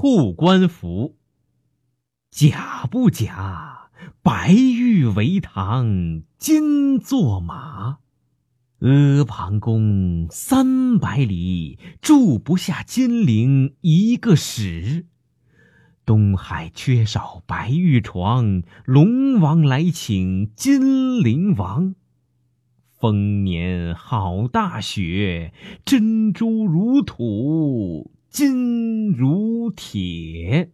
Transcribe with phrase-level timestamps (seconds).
[0.00, 1.18] 护官符。
[2.30, 3.90] 假不假？
[4.22, 7.98] 白玉为堂，金作马。
[8.78, 15.04] 阿房宫三百里，住不下金陵一个史。
[16.06, 21.94] 东海缺少白玉床，龙王来请金陵王。
[22.98, 25.52] 丰年好大雪，
[25.84, 30.70] 珍珠如土，金如铁。